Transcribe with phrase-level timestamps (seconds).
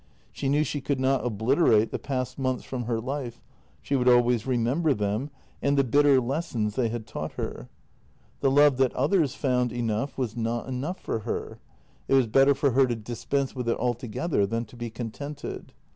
[0.31, 3.39] She knew she could not obiterate the past months from her life;
[3.83, 5.29] she would always remember them
[5.61, 7.51] and the bitter lessons they had taught her.
[7.51, 7.67] 2l6 JENNY
[8.41, 11.59] The love that others found enough was not enough for her—
[12.07, 15.65] it was better for her to dispense with it altogether than to be con tented.